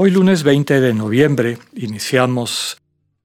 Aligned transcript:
Hoy 0.00 0.12
lunes 0.12 0.44
20 0.44 0.80
de 0.80 0.94
noviembre 0.94 1.58
iniciamos 1.74 2.78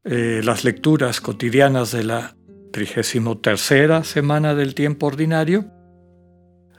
eh, 0.05 0.41
las 0.43 0.63
lecturas 0.63 1.21
cotidianas 1.21 1.91
de 1.91 2.03
la 2.03 2.35
33 2.71 4.03
semana 4.03 4.55
del 4.55 4.73
tiempo 4.73 5.05
ordinario. 5.05 5.65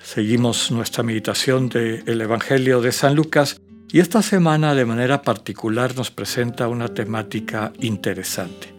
Seguimos 0.00 0.72
nuestra 0.72 1.04
meditación 1.04 1.68
del 1.68 2.20
Evangelio 2.20 2.80
de 2.80 2.90
San 2.90 3.14
Lucas 3.14 3.60
y 3.92 4.00
esta 4.00 4.20
semana 4.20 4.74
de 4.74 4.84
manera 4.84 5.22
particular 5.22 5.94
nos 5.94 6.10
presenta 6.10 6.66
una 6.66 6.88
temática 6.88 7.72
interesante. 7.78 8.74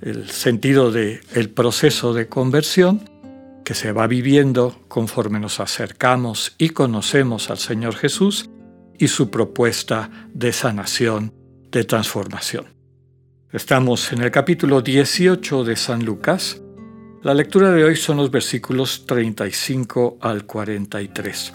El 0.00 0.30
sentido 0.30 0.92
del 0.92 1.20
el 1.34 1.50
proceso 1.50 2.14
de 2.14 2.28
conversión 2.28 3.10
que 3.64 3.74
se 3.74 3.90
va 3.90 4.06
viviendo 4.06 4.82
conforme 4.86 5.40
nos 5.40 5.58
acercamos 5.58 6.54
y 6.58 6.68
conocemos 6.68 7.50
al 7.50 7.58
Señor 7.58 7.96
Jesús 7.96 8.48
y 8.98 9.08
su 9.08 9.30
propuesta 9.30 10.10
de 10.34 10.52
sanación, 10.52 11.32
de 11.70 11.84
transformación. 11.84 12.66
Estamos 13.52 14.12
en 14.12 14.22
el 14.22 14.30
capítulo 14.30 14.82
18 14.82 15.64
de 15.64 15.76
San 15.76 16.04
Lucas. 16.04 16.60
La 17.22 17.32
lectura 17.32 17.70
de 17.70 17.84
hoy 17.84 17.96
son 17.96 18.18
los 18.18 18.30
versículos 18.30 19.06
35 19.06 20.18
al 20.20 20.44
43. 20.44 21.54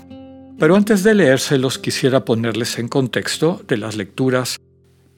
Pero 0.58 0.76
antes 0.76 1.04
de 1.04 1.14
leérselos 1.14 1.78
quisiera 1.78 2.26
ponerles 2.26 2.80
en 2.80 2.88
contexto 2.88 3.62
de 3.68 3.78
las 3.78 3.96
lecturas 3.96 4.58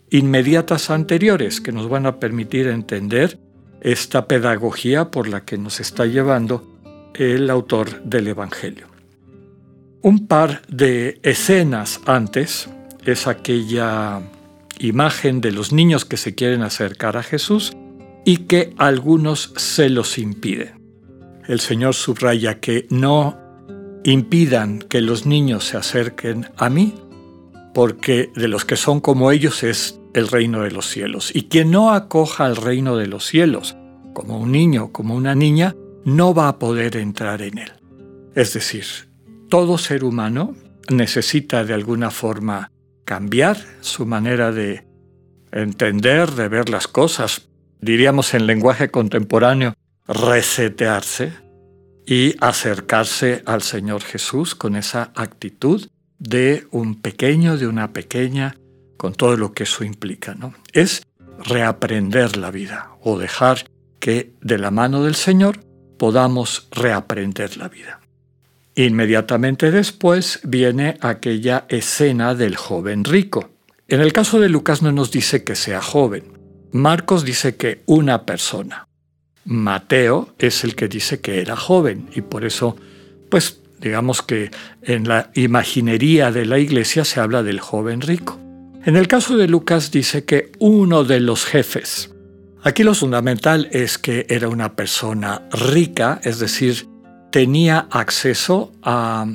inmediatas 0.09 0.89
anteriores 0.89 1.61
que 1.61 1.71
nos 1.71 1.89
van 1.89 2.05
a 2.05 2.19
permitir 2.19 2.67
entender 2.67 3.39
esta 3.81 4.27
pedagogía 4.27 5.11
por 5.11 5.27
la 5.27 5.45
que 5.45 5.57
nos 5.57 5.79
está 5.79 6.05
llevando 6.05 6.79
el 7.13 7.49
autor 7.49 8.03
del 8.03 8.27
Evangelio. 8.27 8.94
Un 10.05 10.27
par 10.27 10.61
de 10.67 11.19
escenas 11.23 11.99
antes 12.05 12.69
es 13.07 13.25
aquella 13.25 14.21
imagen 14.77 15.41
de 15.41 15.51
los 15.51 15.73
niños 15.73 16.05
que 16.05 16.15
se 16.15 16.35
quieren 16.35 16.61
acercar 16.61 17.17
a 17.17 17.23
Jesús 17.23 17.75
y 18.23 18.45
que 18.45 18.75
algunos 18.77 19.51
se 19.55 19.89
los 19.89 20.19
impiden. 20.19 20.79
El 21.47 21.59
Señor 21.59 21.95
subraya 21.95 22.59
que 22.59 22.85
no 22.91 23.35
impidan 24.03 24.77
que 24.77 25.01
los 25.01 25.25
niños 25.25 25.63
se 25.63 25.77
acerquen 25.77 26.51
a 26.55 26.69
mí, 26.69 26.93
porque 27.73 28.29
de 28.35 28.47
los 28.47 28.63
que 28.63 28.75
son 28.75 28.99
como 28.99 29.31
ellos 29.31 29.63
es 29.63 29.99
el 30.13 30.27
reino 30.27 30.61
de 30.61 30.69
los 30.69 30.85
cielos. 30.87 31.31
Y 31.33 31.45
quien 31.45 31.71
no 31.71 31.91
acoja 31.91 32.45
al 32.45 32.57
reino 32.57 32.95
de 32.95 33.07
los 33.07 33.25
cielos, 33.25 33.75
como 34.13 34.37
un 34.37 34.51
niño, 34.51 34.91
como 34.91 35.15
una 35.15 35.33
niña, 35.33 35.75
no 36.03 36.35
va 36.35 36.47
a 36.47 36.59
poder 36.59 36.95
entrar 36.95 37.41
en 37.41 37.57
él. 37.57 37.71
Es 38.35 38.53
decir, 38.53 38.85
todo 39.49 39.77
ser 39.77 40.03
humano 40.03 40.55
necesita 40.89 41.63
de 41.63 41.73
alguna 41.73 42.11
forma 42.11 42.71
cambiar 43.03 43.57
su 43.81 44.05
manera 44.05 44.51
de 44.51 44.85
entender, 45.51 46.31
de 46.31 46.47
ver 46.47 46.69
las 46.69 46.87
cosas, 46.87 47.47
diríamos 47.79 48.33
en 48.33 48.47
lenguaje 48.47 48.89
contemporáneo, 48.89 49.73
resetearse 50.07 51.33
y 52.05 52.35
acercarse 52.39 53.41
al 53.45 53.61
Señor 53.61 54.01
Jesús 54.01 54.55
con 54.55 54.75
esa 54.75 55.11
actitud 55.15 55.87
de 56.19 56.67
un 56.71 57.01
pequeño, 57.01 57.57
de 57.57 57.67
una 57.67 57.93
pequeña, 57.93 58.57
con 58.97 59.13
todo 59.13 59.37
lo 59.37 59.53
que 59.53 59.63
eso 59.63 59.83
implica. 59.83 60.35
¿no? 60.35 60.53
Es 60.71 61.03
reaprender 61.43 62.37
la 62.37 62.51
vida 62.51 62.91
o 63.01 63.17
dejar 63.17 63.69
que 63.99 64.33
de 64.41 64.57
la 64.57 64.71
mano 64.71 65.03
del 65.03 65.15
Señor 65.15 65.59
podamos 65.97 66.67
reaprender 66.71 67.57
la 67.57 67.69
vida. 67.69 67.99
Inmediatamente 68.75 69.71
después 69.71 70.41
viene 70.43 70.97
aquella 70.99 71.65
escena 71.69 72.35
del 72.35 72.55
joven 72.55 73.03
rico. 73.03 73.49
En 73.87 74.01
el 74.01 74.11
caso 74.13 74.39
de 74.39 74.49
Lucas 74.49 74.81
no 74.81 74.91
nos 74.91 75.11
dice 75.11 75.43
que 75.43 75.55
sea 75.55 75.81
joven. 75.81 76.33
Marcos 76.71 77.23
dice 77.23 77.55
que 77.55 77.83
una 77.85 78.25
persona. 78.25 78.87
Mateo 79.45 80.33
es 80.39 80.63
el 80.63 80.75
que 80.75 80.87
dice 80.87 81.21
que 81.21 81.39
era 81.39 81.55
joven 81.55 82.09
y 82.13 82.21
por 82.21 82.43
eso, 82.43 82.75
pues 83.29 83.61
digamos 83.79 84.21
que 84.21 84.51
en 84.81 85.07
la 85.07 85.29
imaginería 85.35 86.31
de 86.31 86.45
la 86.45 86.59
iglesia 86.59 87.05
se 87.05 87.19
habla 87.19 87.43
del 87.43 87.59
joven 87.59 88.01
rico. 88.01 88.39
En 88.83 88.95
el 88.95 89.07
caso 89.07 89.37
de 89.37 89.47
Lucas 89.47 89.91
dice 89.91 90.25
que 90.25 90.51
uno 90.59 91.03
de 91.03 91.19
los 91.19 91.45
jefes, 91.45 92.11
Aquí 92.65 92.81
lo 92.81 92.95
fundamental 92.95 93.69
es 93.71 93.99
que 93.99 94.25
era 94.27 94.49
una 94.49 94.75
persona 94.75 95.43
rica, 95.51 96.19
es 96.23 96.39
decir, 96.39 96.87
tenía 97.35 97.89
acceso 97.91 98.71
a 98.81 99.27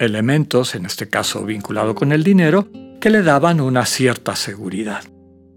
elementos, 0.00 0.74
en 0.74 0.84
este 0.84 1.08
caso 1.08 1.44
vinculado 1.44 1.94
con 1.94 2.10
el 2.10 2.24
dinero, 2.24 2.68
que 3.00 3.08
le 3.08 3.22
daban 3.22 3.60
una 3.60 3.86
cierta 3.86 4.34
seguridad. 4.34 5.04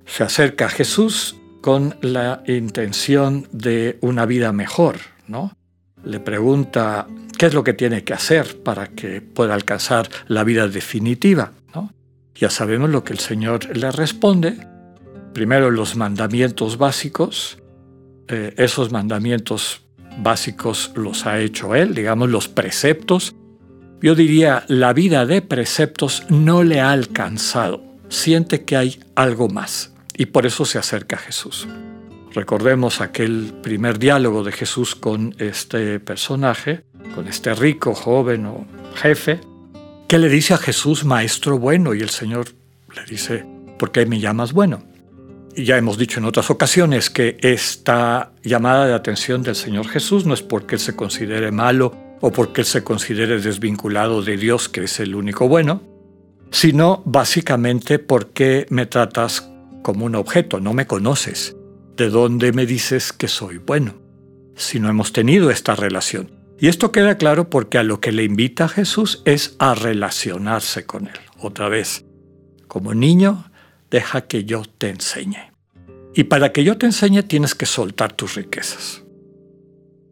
Se 0.05 0.23
acerca 0.23 0.67
a 0.67 0.69
Jesús 0.69 1.37
con 1.61 1.95
la 2.01 2.43
intención 2.45 3.47
de 3.51 3.97
una 4.01 4.27
vida 4.27 4.53
mejor, 4.53 4.97
¿no? 5.27 5.57
Le 6.03 6.19
pregunta 6.19 7.07
qué 7.39 7.47
es 7.47 7.55
lo 7.55 7.63
que 7.63 7.73
tiene 7.73 8.03
que 8.03 8.13
hacer 8.13 8.61
para 8.61 8.89
que 8.89 9.21
pueda 9.21 9.55
alcanzar 9.55 10.07
la 10.27 10.43
vida 10.43 10.67
definitiva, 10.67 11.53
¿no? 11.73 11.91
Ya 12.35 12.51
sabemos 12.51 12.91
lo 12.91 13.03
que 13.03 13.13
el 13.13 13.19
Señor 13.19 13.75
le 13.75 13.89
responde, 13.89 14.59
primero 15.33 15.71
los 15.71 15.95
mandamientos 15.95 16.77
básicos, 16.77 17.57
eh, 18.27 18.53
esos 18.57 18.91
mandamientos 18.91 19.88
básicos 20.17 20.91
los 20.95 21.25
ha 21.25 21.39
hecho 21.39 21.75
él, 21.75 21.93
digamos 21.93 22.29
los 22.29 22.47
preceptos. 22.47 23.35
Yo 24.01 24.15
diría, 24.15 24.63
la 24.67 24.93
vida 24.93 25.25
de 25.25 25.41
preceptos 25.41 26.23
no 26.29 26.63
le 26.63 26.79
ha 26.79 26.91
alcanzado, 26.91 27.83
siente 28.09 28.63
que 28.63 28.77
hay 28.77 28.99
algo 29.15 29.49
más 29.49 29.93
y 30.15 30.27
por 30.27 30.45
eso 30.45 30.65
se 30.65 30.77
acerca 30.77 31.15
a 31.15 31.19
Jesús. 31.19 31.67
Recordemos 32.33 33.01
aquel 33.01 33.53
primer 33.63 33.97
diálogo 33.97 34.43
de 34.43 34.51
Jesús 34.51 34.95
con 34.95 35.33
este 35.39 35.99
personaje, 35.99 36.83
con 37.15 37.27
este 37.27 37.55
rico 37.55 37.95
joven 37.95 38.45
o 38.45 38.67
jefe, 38.95 39.39
que 40.07 40.17
le 40.17 40.29
dice 40.29 40.53
a 40.53 40.57
Jesús, 40.57 41.05
maestro 41.05 41.57
bueno, 41.57 41.93
y 41.93 42.01
el 42.01 42.09
Señor 42.09 42.47
le 42.95 43.03
dice, 43.05 43.45
¿por 43.77 43.91
qué 43.91 44.05
me 44.05 44.19
llamas 44.19 44.53
bueno? 44.53 44.83
Ya 45.63 45.77
hemos 45.77 45.97
dicho 45.97 46.19
en 46.19 46.25
otras 46.25 46.49
ocasiones 46.49 47.09
que 47.09 47.37
esta 47.41 48.33
llamada 48.43 48.85
de 48.85 48.93
atención 48.93 49.41
del 49.43 49.55
Señor 49.55 49.87
Jesús 49.87 50.25
no 50.25 50.33
es 50.33 50.41
porque 50.41 50.75
Él 50.75 50.81
se 50.81 50.95
considere 50.95 51.51
malo 51.51 51.95
o 52.21 52.31
porque 52.31 52.61
Él 52.61 52.67
se 52.67 52.83
considere 52.83 53.39
desvinculado 53.39 54.21
de 54.21 54.37
Dios, 54.37 54.69
que 54.69 54.83
es 54.83 54.99
el 54.99 55.15
único 55.15 55.47
bueno, 55.47 55.81
sino 56.51 57.03
básicamente 57.05 57.99
porque 57.99 58.65
me 58.69 58.85
tratas 58.85 59.49
como 59.81 60.05
un 60.05 60.15
objeto, 60.15 60.59
no 60.59 60.73
me 60.73 60.87
conoces. 60.87 61.55
¿De 61.95 62.09
dónde 62.09 62.51
me 62.53 62.65
dices 62.65 63.11
que 63.13 63.27
soy 63.27 63.57
bueno? 63.57 63.95
Si 64.55 64.79
no 64.79 64.89
hemos 64.89 65.13
tenido 65.13 65.51
esta 65.51 65.75
relación. 65.75 66.31
Y 66.59 66.67
esto 66.67 66.91
queda 66.91 67.17
claro 67.17 67.49
porque 67.49 67.77
a 67.77 67.83
lo 67.83 68.01
que 68.01 68.11
le 68.11 68.23
invita 68.23 68.65
a 68.65 68.69
Jesús 68.69 69.21
es 69.25 69.55
a 69.59 69.75
relacionarse 69.75 70.85
con 70.85 71.07
Él. 71.07 71.19
Otra 71.37 71.69
vez, 71.69 72.05
como 72.67 72.93
niño, 72.93 73.49
deja 73.89 74.27
que 74.27 74.43
yo 74.43 74.63
te 74.77 74.89
enseñe. 74.89 75.48
Y 76.13 76.25
para 76.25 76.51
que 76.51 76.63
yo 76.63 76.77
te 76.77 76.85
enseñe 76.85 77.23
tienes 77.23 77.55
que 77.55 77.65
soltar 77.65 78.13
tus 78.13 78.35
riquezas. 78.35 79.03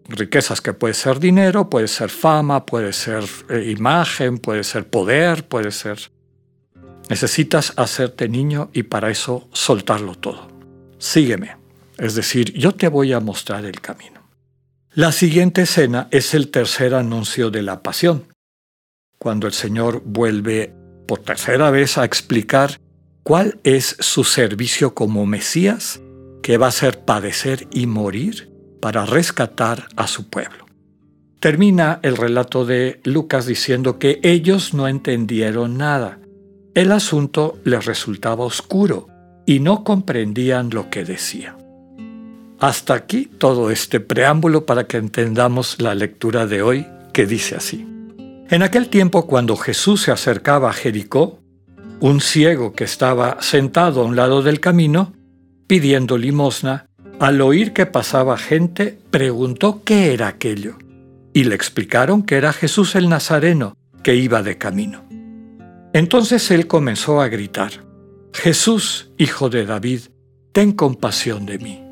Riquezas 0.10 0.62
que 0.62 0.74
puede 0.74 0.94
ser 0.94 1.20
dinero, 1.20 1.70
puede 1.70 1.88
ser 1.88 2.10
fama, 2.10 2.66
puede 2.66 2.94
ser 2.94 3.24
eh, 3.50 3.74
imagen, 3.76 4.38
puede 4.38 4.64
ser 4.64 4.88
poder, 4.88 5.48
puede 5.48 5.72
ser... 5.72 6.12
Necesitas 7.10 7.74
hacerte 7.78 8.28
niño 8.28 8.70
y 8.74 8.84
para 8.84 9.10
eso 9.10 9.48
soltarlo 9.54 10.16
todo. 10.16 10.50
Sígueme. 10.98 11.56
Es 11.98 12.16
decir, 12.16 12.54
yo 12.54 12.74
te 12.74 12.90
voy 12.90 13.14
a 13.14 13.20
mostrar 13.20 13.66
el 13.66 13.82
camino. 13.82 14.30
La 14.92 15.12
siguiente 15.12 15.64
escena 15.64 16.08
es 16.12 16.34
el 16.34 16.50
tercer 16.50 16.94
anuncio 16.94 17.50
de 17.50 17.62
la 17.62 17.82
pasión, 17.82 18.26
cuando 19.18 19.48
el 19.48 19.54
Señor 19.54 20.02
vuelve 20.06 20.74
por 21.08 21.20
tercera 21.20 21.70
vez 21.72 21.98
a 21.98 22.06
explicar 22.06 22.80
¿Cuál 23.28 23.60
es 23.66 23.98
su 24.00 24.24
servicio 24.24 24.94
como 24.94 25.26
Mesías 25.26 26.00
que 26.42 26.56
va 26.58 26.68
a 26.68 26.72
ser 26.72 27.04
padecer 27.04 27.68
y 27.74 27.86
morir 27.86 28.50
para 28.82 29.06
rescatar 29.06 29.90
a 29.98 30.08
su 30.08 30.30
pueblo? 30.30 30.66
Termina 31.42 32.00
el 32.04 32.16
relato 32.16 32.64
de 32.64 33.02
Lucas 33.04 33.46
diciendo 33.46 34.00
que 34.00 34.22
ellos 34.24 34.74
no 34.74 34.88
entendieron 34.88 35.78
nada. 35.78 36.20
El 36.74 36.94
asunto 36.94 37.60
les 37.66 37.84
resultaba 37.84 38.46
oscuro 38.46 39.10
y 39.46 39.60
no 39.60 39.84
comprendían 39.84 40.70
lo 40.70 40.90
que 40.90 41.04
decía. 41.04 41.58
Hasta 42.60 42.94
aquí 42.94 43.26
todo 43.26 43.72
este 43.72 44.00
preámbulo 44.00 44.66
para 44.66 44.88
que 44.88 44.96
entendamos 44.96 45.82
la 45.82 45.96
lectura 45.96 46.48
de 46.48 46.62
hoy 46.62 46.88
que 47.12 47.26
dice 47.26 47.58
así. 47.58 47.86
En 48.50 48.64
aquel 48.64 48.88
tiempo 48.88 49.28
cuando 49.28 49.58
Jesús 49.58 50.04
se 50.04 50.12
acercaba 50.12 50.70
a 50.70 50.74
Jericó, 50.74 51.42
un 52.00 52.22
ciego 52.22 52.74
que 52.74 52.84
estaba 52.84 53.42
sentado 53.42 54.02
a 54.02 54.06
un 54.06 54.16
lado 54.16 54.42
del 54.44 54.60
camino, 54.60 55.14
pidiendo 55.66 56.18
limosna, 56.18 56.88
al 57.20 57.42
oír 57.42 57.74
que 57.74 57.86
pasaba 57.86 58.38
gente, 58.38 59.00
preguntó 59.10 59.82
qué 59.84 60.14
era 60.14 60.28
aquello, 60.28 60.78
y 61.34 61.46
le 61.46 61.56
explicaron 61.56 62.24
que 62.24 62.36
era 62.36 62.54
Jesús 62.54 62.96
el 62.96 63.10
Nazareno, 63.10 63.76
que 64.04 64.16
iba 64.16 64.44
de 64.44 64.58
camino. 64.58 65.04
Entonces 65.94 66.52
él 66.52 66.68
comenzó 66.68 67.22
a 67.22 67.28
gritar, 67.28 67.72
Jesús, 68.34 69.12
hijo 69.18 69.50
de 69.50 69.66
David, 69.66 70.02
ten 70.52 70.74
compasión 70.74 71.48
de 71.48 71.58
mí. 71.58 71.84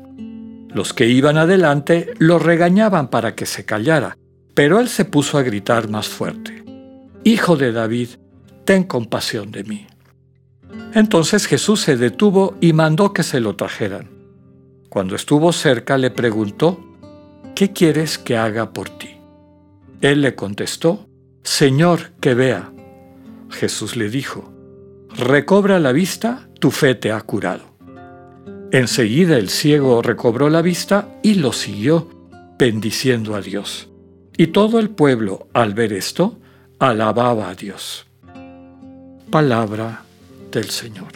Los 0.72 0.92
que 0.92 1.08
iban 1.08 1.38
adelante 1.38 2.12
lo 2.18 2.38
regañaban 2.38 3.08
para 3.08 3.34
que 3.34 3.46
se 3.46 3.64
callara, 3.64 4.16
pero 4.54 4.78
él 4.78 4.88
se 4.88 5.04
puso 5.04 5.38
a 5.38 5.42
gritar 5.42 5.88
más 5.88 6.06
fuerte. 6.06 6.64
Hijo 7.24 7.56
de 7.56 7.72
David, 7.72 8.10
ten 8.64 8.84
compasión 8.84 9.50
de 9.50 9.64
mí. 9.64 9.86
Entonces 10.96 11.46
Jesús 11.46 11.82
se 11.82 11.98
detuvo 11.98 12.56
y 12.58 12.72
mandó 12.72 13.12
que 13.12 13.22
se 13.22 13.38
lo 13.38 13.54
trajeran. 13.54 14.08
Cuando 14.88 15.14
estuvo 15.14 15.52
cerca 15.52 15.98
le 15.98 16.10
preguntó, 16.10 16.80
¿qué 17.54 17.74
quieres 17.74 18.16
que 18.16 18.38
haga 18.38 18.72
por 18.72 18.88
ti? 18.88 19.10
Él 20.00 20.22
le 20.22 20.34
contestó, 20.34 21.06
Señor, 21.42 22.12
que 22.18 22.32
vea. 22.32 22.72
Jesús 23.50 23.94
le 23.94 24.08
dijo, 24.08 24.50
recobra 25.14 25.78
la 25.80 25.92
vista, 25.92 26.48
tu 26.60 26.70
fe 26.70 26.94
te 26.94 27.12
ha 27.12 27.20
curado. 27.20 27.76
Enseguida 28.72 29.36
el 29.36 29.50
ciego 29.50 30.00
recobró 30.00 30.48
la 30.48 30.62
vista 30.62 31.10
y 31.22 31.34
lo 31.34 31.52
siguió, 31.52 32.08
bendiciendo 32.58 33.34
a 33.34 33.42
Dios. 33.42 33.90
Y 34.34 34.46
todo 34.46 34.78
el 34.78 34.88
pueblo, 34.88 35.46
al 35.52 35.74
ver 35.74 35.92
esto, 35.92 36.38
alababa 36.78 37.50
a 37.50 37.54
Dios. 37.54 38.06
Palabra 39.30 40.05
del 40.56 40.70
Señor. 40.70 41.12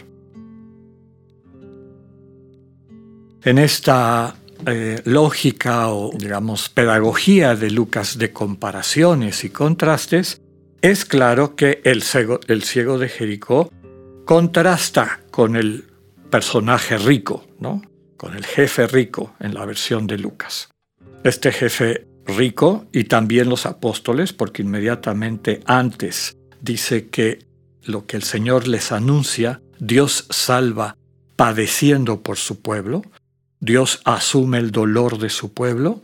En 3.43 3.57
esta 3.57 4.35
eh, 4.67 5.01
lógica 5.05 5.89
o, 5.89 6.11
digamos, 6.15 6.69
pedagogía 6.69 7.55
de 7.55 7.71
Lucas 7.71 8.19
de 8.19 8.31
comparaciones 8.31 9.43
y 9.43 9.49
contrastes, 9.49 10.41
es 10.81 11.05
claro 11.05 11.55
que 11.55 11.81
el 11.83 12.03
el 12.47 12.63
ciego 12.63 12.97
de 12.99 13.09
Jericó 13.09 13.71
contrasta 14.25 15.21
con 15.31 15.55
el 15.55 15.85
personaje 16.29 16.97
rico, 16.99 17.47
¿no? 17.59 17.81
Con 18.17 18.35
el 18.35 18.45
jefe 18.45 18.85
rico 18.85 19.33
en 19.39 19.55
la 19.55 19.65
versión 19.65 20.05
de 20.05 20.19
Lucas. 20.19 20.69
Este 21.23 21.51
jefe 21.51 22.05
rico 22.27 22.85
y 22.91 23.05
también 23.05 23.49
los 23.49 23.65
apóstoles, 23.65 24.33
porque 24.33 24.61
inmediatamente 24.61 25.61
antes 25.65 26.37
dice 26.61 27.09
que 27.09 27.50
lo 27.83 28.05
que 28.05 28.17
el 28.17 28.23
Señor 28.23 28.67
les 28.67 28.91
anuncia, 28.91 29.61
Dios 29.79 30.27
salva 30.29 30.97
padeciendo 31.35 32.21
por 32.21 32.37
su 32.37 32.61
pueblo, 32.61 33.01
Dios 33.59 34.01
asume 34.05 34.59
el 34.59 34.71
dolor 34.71 35.17
de 35.17 35.29
su 35.29 35.53
pueblo, 35.53 36.01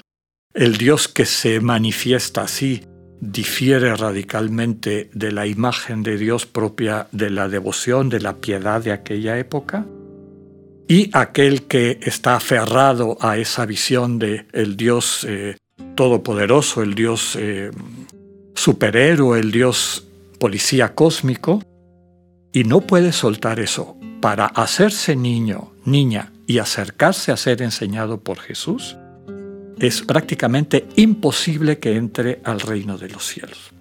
el 0.54 0.78
Dios 0.78 1.08
que 1.08 1.26
se 1.26 1.60
manifiesta 1.60 2.42
así 2.42 2.84
difiere 3.20 3.96
radicalmente 3.96 5.10
de 5.14 5.32
la 5.32 5.48
imagen 5.48 6.04
de 6.04 6.18
Dios 6.18 6.46
propia 6.46 7.08
de 7.12 7.30
la 7.30 7.48
devoción, 7.50 8.10
de 8.10 8.20
la 8.20 8.38
piedad 8.38 8.82
de 8.82 8.92
aquella 8.92 9.38
época, 9.38 9.86
y 10.88 11.10
aquel 11.14 11.64
que 11.64 12.00
está 12.02 12.36
aferrado 12.36 13.18
a 13.20 13.38
esa 13.38 13.66
visión 13.66 14.20
de 14.20 14.46
el 14.54 14.78
Dios 14.78 15.26
eh, 15.28 15.58
todopoderoso, 15.96 16.82
el 16.82 16.96
Dios 16.96 17.36
eh, 17.38 17.72
superhéroe, 18.56 19.40
el 19.40 19.52
Dios 19.52 20.07
policía 20.40 20.96
cósmico, 20.96 21.62
y 22.54 22.64
no 22.64 22.82
puede 22.82 23.12
soltar 23.12 23.60
eso 23.60 23.98
para 24.22 24.46
hacerse 24.46 25.16
niño, 25.16 25.74
niña 25.86 26.34
y 26.48 26.60
acercarse 26.60 27.32
a 27.32 27.38
ser 27.38 27.62
enseñado 27.62 28.22
por 28.22 28.40
Jesús, 28.40 28.98
es 29.80 30.02
prácticamente 30.02 30.88
imposible 30.96 31.80
que 31.80 31.96
entre 31.96 32.42
al 32.44 32.60
reino 32.60 32.98
de 32.98 33.10
los 33.10 33.26
cielos. 33.28 33.74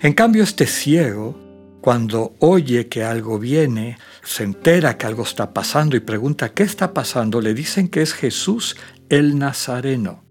En 0.00 0.14
cambio, 0.14 0.42
este 0.42 0.66
ciego, 0.66 1.38
cuando 1.80 2.34
oye 2.40 2.88
que 2.88 3.04
algo 3.04 3.38
viene, 3.38 3.98
se 4.24 4.42
entera 4.42 4.98
que 4.98 5.06
algo 5.06 5.22
está 5.22 5.54
pasando 5.54 5.96
y 5.96 6.00
pregunta 6.00 6.52
qué 6.52 6.64
está 6.64 6.92
pasando, 6.92 7.40
le 7.40 7.54
dicen 7.54 7.88
que 7.88 8.02
es 8.02 8.12
Jesús 8.12 8.76
el 9.08 9.38
Nazareno. 9.38 10.24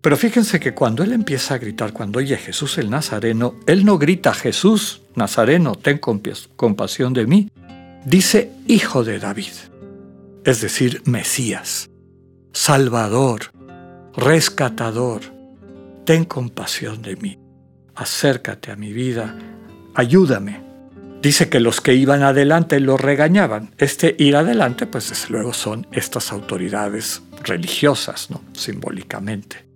Pero 0.00 0.16
fíjense 0.16 0.60
que 0.60 0.72
cuando 0.72 1.02
él 1.02 1.12
empieza 1.12 1.54
a 1.54 1.58
gritar, 1.58 1.92
cuando 1.92 2.20
oye 2.20 2.36
Jesús 2.36 2.78
el 2.78 2.88
Nazareno, 2.88 3.56
él 3.66 3.84
no 3.84 3.98
grita 3.98 4.32
Jesús 4.32 5.02
Nazareno, 5.14 5.74
ten 5.74 5.98
compasión 5.98 7.12
de 7.12 7.26
mí, 7.26 7.50
dice 8.04 8.50
Hijo 8.66 9.04
de 9.04 9.18
David, 9.18 9.52
es 10.44 10.60
decir, 10.62 11.02
Mesías, 11.04 11.90
Salvador, 12.52 13.52
Rescatador, 14.16 15.20
ten 16.06 16.24
compasión 16.24 17.02
de 17.02 17.16
mí, 17.16 17.38
acércate 17.94 18.72
a 18.72 18.76
mi 18.76 18.92
vida, 18.92 19.36
ayúdame. 19.94 20.68
Dice 21.20 21.50
que 21.50 21.60
los 21.60 21.82
que 21.82 21.94
iban 21.94 22.22
adelante 22.22 22.80
lo 22.80 22.96
regañaban. 22.96 23.74
Este 23.76 24.16
ir 24.18 24.36
adelante, 24.36 24.86
pues 24.86 25.10
desde 25.10 25.28
luego 25.28 25.52
son 25.52 25.86
estas 25.92 26.32
autoridades 26.32 27.22
religiosas, 27.44 28.30
¿no? 28.30 28.40
Simbólicamente. 28.54 29.69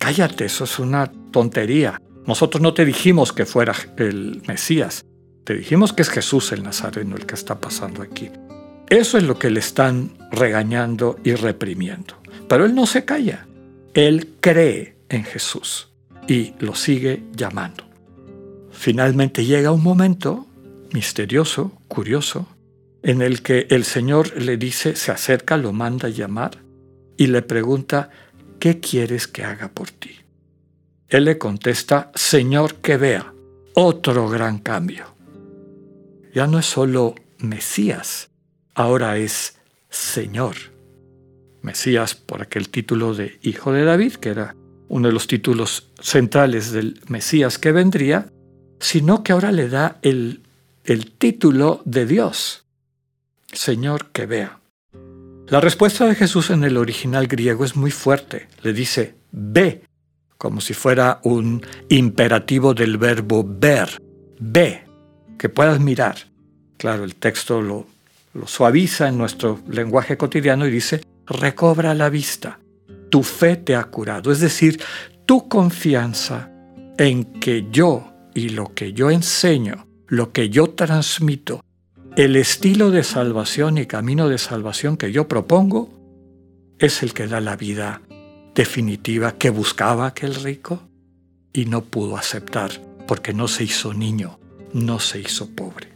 Cállate, 0.00 0.46
eso 0.46 0.64
es 0.64 0.78
una 0.78 1.12
tontería. 1.30 2.00
Nosotros 2.26 2.62
no 2.62 2.72
te 2.72 2.86
dijimos 2.86 3.34
que 3.34 3.44
fuera 3.44 3.74
el 3.98 4.42
Mesías, 4.48 5.04
te 5.44 5.54
dijimos 5.54 5.92
que 5.92 6.02
es 6.02 6.08
Jesús 6.08 6.52
el 6.52 6.62
Nazareno 6.62 7.16
el 7.16 7.26
que 7.26 7.34
está 7.34 7.60
pasando 7.60 8.02
aquí. 8.02 8.30
Eso 8.88 9.18
es 9.18 9.24
lo 9.24 9.38
que 9.38 9.50
le 9.50 9.60
están 9.60 10.12
regañando 10.32 11.18
y 11.22 11.34
reprimiendo. 11.34 12.14
Pero 12.48 12.64
él 12.64 12.74
no 12.74 12.86
se 12.86 13.04
calla. 13.04 13.46
Él 13.94 14.36
cree 14.40 14.96
en 15.10 15.22
Jesús 15.22 15.90
y 16.26 16.54
lo 16.60 16.74
sigue 16.74 17.22
llamando. 17.36 17.84
Finalmente 18.70 19.44
llega 19.44 19.70
un 19.70 19.82
momento 19.82 20.46
misterioso, 20.92 21.72
curioso, 21.88 22.48
en 23.02 23.20
el 23.20 23.42
que 23.42 23.66
el 23.68 23.84
Señor 23.84 24.36
le 24.40 24.56
dice, 24.56 24.96
se 24.96 25.12
acerca, 25.12 25.58
lo 25.58 25.72
manda 25.72 26.08
a 26.08 26.10
llamar 26.10 26.58
y 27.16 27.26
le 27.26 27.42
pregunta, 27.42 28.10
¿qué 28.60 28.78
quieres 28.78 29.26
que 29.26 29.42
haga 29.42 29.68
por 29.68 29.90
ti? 29.90 30.20
Él 31.08 31.24
le 31.24 31.38
contesta, 31.38 32.12
Señor, 32.14 32.76
que 32.76 32.96
vea. 32.96 33.34
Otro 33.74 34.28
gran 34.28 34.58
cambio. 34.58 35.16
Ya 36.32 36.46
no 36.46 36.60
es 36.60 36.66
solo 36.66 37.16
Mesías, 37.38 38.30
ahora 38.74 39.16
es 39.16 39.58
Señor. 39.88 40.54
Mesías 41.62 42.14
por 42.14 42.42
aquel 42.42 42.68
título 42.68 43.14
de 43.14 43.38
Hijo 43.42 43.72
de 43.72 43.84
David, 43.84 44.14
que 44.14 44.28
era 44.28 44.54
uno 44.88 45.08
de 45.08 45.14
los 45.14 45.26
títulos 45.26 45.90
centrales 46.00 46.70
del 46.70 47.00
Mesías 47.08 47.58
que 47.58 47.72
vendría, 47.72 48.30
sino 48.78 49.24
que 49.24 49.32
ahora 49.32 49.50
le 49.50 49.68
da 49.68 49.98
el, 50.02 50.42
el 50.84 51.10
título 51.12 51.82
de 51.84 52.06
Dios, 52.06 52.64
Señor 53.52 54.10
que 54.12 54.26
vea. 54.26 54.59
La 55.50 55.60
respuesta 55.60 56.06
de 56.06 56.14
Jesús 56.14 56.50
en 56.50 56.62
el 56.62 56.76
original 56.76 57.26
griego 57.26 57.64
es 57.64 57.74
muy 57.74 57.90
fuerte. 57.90 58.46
Le 58.62 58.72
dice, 58.72 59.16
ve, 59.32 59.82
como 60.38 60.60
si 60.60 60.74
fuera 60.74 61.18
un 61.24 61.66
imperativo 61.88 62.72
del 62.72 62.98
verbo 62.98 63.44
ver, 63.44 64.00
ve, 64.38 64.84
que 65.36 65.48
puedas 65.48 65.80
mirar. 65.80 66.18
Claro, 66.76 67.02
el 67.02 67.16
texto 67.16 67.60
lo, 67.60 67.88
lo 68.32 68.46
suaviza 68.46 69.08
en 69.08 69.18
nuestro 69.18 69.58
lenguaje 69.68 70.16
cotidiano 70.16 70.68
y 70.68 70.70
dice, 70.70 71.00
recobra 71.26 71.94
la 71.94 72.10
vista, 72.10 72.60
tu 73.10 73.24
fe 73.24 73.56
te 73.56 73.74
ha 73.74 73.82
curado, 73.82 74.30
es 74.30 74.38
decir, 74.38 74.80
tu 75.26 75.48
confianza 75.48 76.48
en 76.96 77.24
que 77.24 77.66
yo 77.72 78.12
y 78.36 78.50
lo 78.50 78.72
que 78.72 78.92
yo 78.92 79.10
enseño, 79.10 79.88
lo 80.06 80.30
que 80.30 80.48
yo 80.48 80.70
transmito, 80.70 81.60
el 82.16 82.36
estilo 82.36 82.90
de 82.90 83.04
salvación 83.04 83.78
y 83.78 83.86
camino 83.86 84.28
de 84.28 84.38
salvación 84.38 84.96
que 84.96 85.12
yo 85.12 85.28
propongo, 85.28 85.90
es 86.78 87.02
el 87.02 87.14
que 87.14 87.26
da 87.26 87.40
la 87.40 87.56
vida 87.56 88.02
definitiva 88.54 89.36
que 89.38 89.50
buscaba 89.50 90.06
aquel 90.06 90.34
rico 90.34 90.82
y 91.52 91.66
no 91.66 91.82
pudo 91.84 92.16
aceptar 92.16 92.72
porque 93.06 93.32
no 93.32 93.48
se 93.48 93.64
hizo 93.64 93.94
niño, 93.94 94.38
no 94.72 94.98
se 94.98 95.20
hizo 95.20 95.50
pobre. 95.50 95.88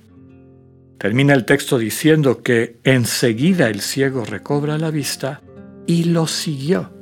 Termina 0.99 1.35
el 1.35 1.44
texto 1.44 1.78
diciendo 1.78 2.42
que 2.42 2.78
enseguida 2.85 3.68
el 3.68 3.80
ciego 3.80 4.25
recobra 4.25 4.78
la 4.78 4.90
vista 4.90 5.42
y 5.87 6.04
lo 6.04 6.26
siguió, 6.26 6.92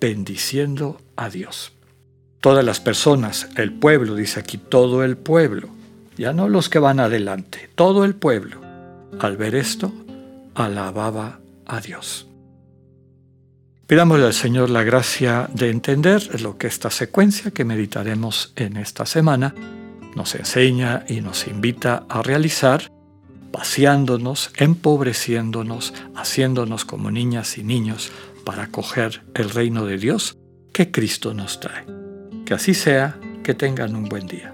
bendiciendo 0.00 1.00
a 1.14 1.28
Dios. 1.28 1.72
Todas 2.40 2.64
las 2.64 2.80
personas, 2.80 3.48
el 3.56 3.72
pueblo, 3.72 4.14
dice 4.14 4.40
aquí 4.40 4.58
todo 4.58 5.04
el 5.04 5.16
pueblo, 5.16 5.68
ya 6.16 6.32
no 6.32 6.48
los 6.48 6.68
que 6.68 6.78
van 6.78 7.00
adelante, 7.00 7.70
todo 7.74 8.04
el 8.04 8.14
pueblo, 8.14 8.60
al 9.18 9.36
ver 9.36 9.54
esto, 9.54 9.92
alababa 10.54 11.40
a 11.66 11.80
Dios. 11.80 12.28
Pidámosle 13.86 14.26
al 14.26 14.34
Señor 14.34 14.70
la 14.70 14.82
gracia 14.82 15.48
de 15.52 15.70
entender 15.70 16.40
lo 16.40 16.56
que 16.56 16.66
esta 16.66 16.90
secuencia 16.90 17.50
que 17.50 17.64
meditaremos 17.64 18.52
en 18.56 18.78
esta 18.78 19.04
semana 19.04 19.54
nos 20.16 20.34
enseña 20.34 21.04
y 21.08 21.20
nos 21.20 21.46
invita 21.46 22.04
a 22.08 22.22
realizar, 22.22 22.90
vaciándonos, 23.52 24.52
empobreciéndonos, 24.56 25.92
haciéndonos 26.14 26.84
como 26.84 27.10
niñas 27.10 27.58
y 27.58 27.64
niños 27.64 28.10
para 28.44 28.64
acoger 28.64 29.22
el 29.34 29.50
reino 29.50 29.84
de 29.84 29.98
Dios 29.98 30.36
que 30.72 30.90
Cristo 30.90 31.34
nos 31.34 31.60
trae. 31.60 31.84
Que 32.46 32.54
así 32.54 32.74
sea, 32.74 33.18
que 33.42 33.54
tengan 33.54 33.94
un 33.96 34.04
buen 34.04 34.26
día. 34.26 34.53